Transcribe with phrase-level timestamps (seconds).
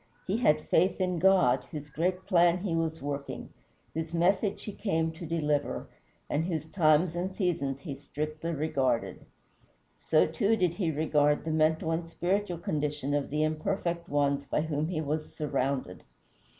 [0.25, 3.49] He had faith in God, whose great plan he was working,
[3.93, 5.89] whose message he came to deliver,
[6.27, 9.23] and whose times and seasons he strictly regarded.
[9.99, 14.61] So, too, did he regard the mental and spiritual condition of the imperfect ones by
[14.61, 16.03] whom he was surrounded.